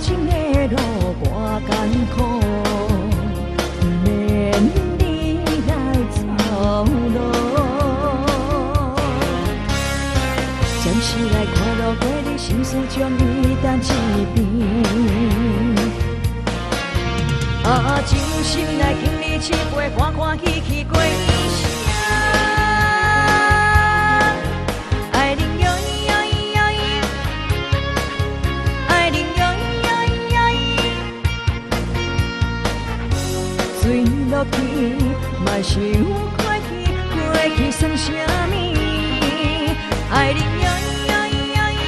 [0.00, 0.32] 情的
[0.68, 0.76] 路
[1.20, 1.70] 我艰
[2.14, 2.16] 苦，
[4.02, 4.08] 免
[4.98, 5.02] 你
[5.68, 5.70] 来
[6.10, 6.18] 操
[7.14, 7.18] 劳。
[10.82, 13.20] 暂时来看路过你心事，将你
[13.62, 14.36] 担一边。
[17.62, 18.10] 啊，真
[18.42, 20.98] 心来敬你一杯，欢看喜去过。
[34.40, 34.56] 落去
[35.44, 35.76] 嘛想
[36.38, 36.72] 过去，
[37.30, 38.10] 过去算什
[38.48, 38.54] 么？
[40.10, 41.82] 爱你呀咿呀咿呀咿，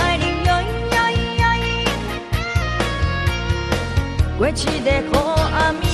[0.00, 1.42] 爱你呀咿呀咿呀
[4.32, 5.12] 咿，过去的苦
[5.52, 5.84] 暗暝，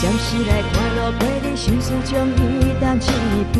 [0.00, 3.02] 暂时来快乐过日，心事将伊担一
[3.52, 3.56] 边。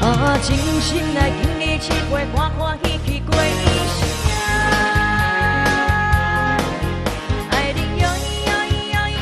[0.00, 3.46] 啊，真心来经历七八欢欢喜喜过一
[3.98, 3.98] 生。
[7.50, 9.18] 爱你哟咿呀咿呀咿，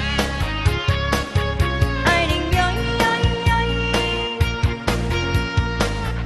[2.05, 3.51] 爱你哟咿呀咿呀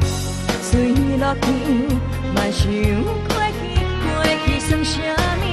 [0.03, 0.71] 咿，水
[1.19, 1.47] 落去
[2.35, 2.59] 嘛想
[3.29, 3.63] 过去，
[4.17, 4.93] 过去算什
[5.41, 5.45] 么？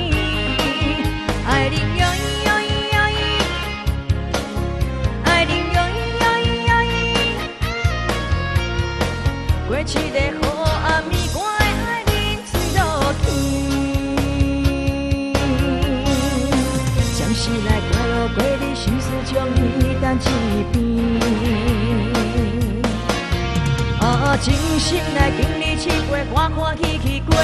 [24.40, 27.36] 真心来经历七八欢欢喜喜过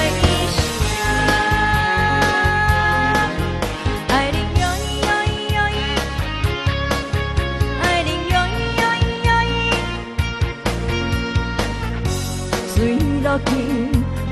[13.38, 13.50] 去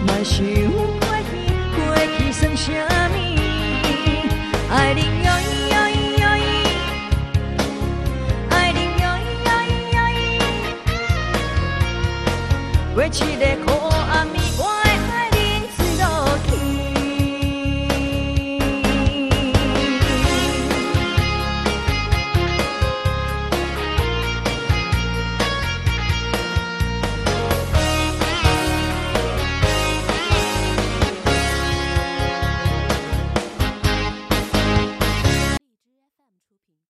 [0.07, 0.45] 嘛想
[1.01, 1.31] 过去，
[1.77, 1.81] 过
[2.17, 2.71] 去算什
[3.13, 3.17] 么？
[4.71, 6.41] 爱你哟咿呀咿呀咿，
[8.51, 9.97] 爱你哟咿呀咿呀
[12.87, 13.67] 咿，过去的苦